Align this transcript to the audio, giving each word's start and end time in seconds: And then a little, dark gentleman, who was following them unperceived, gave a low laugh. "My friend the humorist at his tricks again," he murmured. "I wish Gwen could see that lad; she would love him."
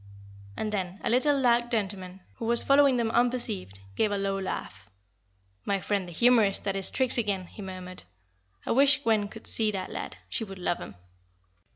And 0.57 0.71
then 0.71 0.99
a 1.03 1.11
little, 1.11 1.39
dark 1.43 1.69
gentleman, 1.69 2.21
who 2.37 2.45
was 2.45 2.63
following 2.63 2.97
them 2.97 3.11
unperceived, 3.11 3.81
gave 3.95 4.11
a 4.11 4.17
low 4.17 4.39
laugh. 4.39 4.89
"My 5.63 5.79
friend 5.79 6.07
the 6.07 6.11
humorist 6.11 6.67
at 6.67 6.73
his 6.73 6.89
tricks 6.89 7.19
again," 7.19 7.45
he 7.45 7.61
murmured. 7.61 8.05
"I 8.65 8.71
wish 8.71 9.03
Gwen 9.03 9.27
could 9.27 9.45
see 9.45 9.69
that 9.69 9.91
lad; 9.91 10.17
she 10.27 10.43
would 10.43 10.57
love 10.57 10.79
him." 10.79 10.95